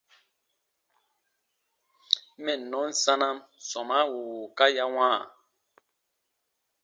Mɛnnɔn 2.43 2.89
sanam 3.03 3.37
sɔmaa 3.69 4.03
wùu 4.11 4.25
wùuka 4.33 4.65
ya 4.77 4.85
wãa. 4.95 5.19